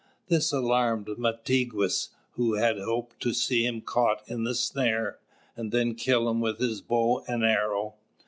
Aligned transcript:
This 0.29 0.51
alarmed 0.51 1.05
Mātigwess, 1.05 2.09
who 2.31 2.55
had 2.55 2.79
hoped 2.79 3.19
to 3.19 3.35
see 3.35 3.67
him 3.67 3.81
caught 3.81 4.23
in 4.27 4.45
the 4.45 4.55
snare, 4.55 5.19
and 5.55 5.71
then 5.71 5.93
kill 5.93 6.27
him 6.27 6.41
with 6.41 6.57
his 6.57 6.81
bow 6.81 7.23
and 7.27 7.45
arrow. 7.45 7.93